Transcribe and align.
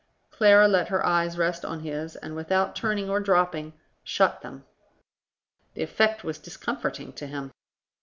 Clara 0.31 0.67
let 0.67 0.87
her 0.87 1.05
eyes 1.05 1.37
rest 1.37 1.63
on 1.63 1.81
his 1.81 2.15
and, 2.15 2.35
without 2.35 2.75
turning 2.75 3.07
or 3.07 3.19
dropping, 3.19 3.73
shut 4.03 4.41
them. 4.41 4.65
The 5.75 5.83
effect 5.83 6.23
was 6.23 6.39
discomforting 6.39 7.13
to 7.13 7.27
him. 7.27 7.51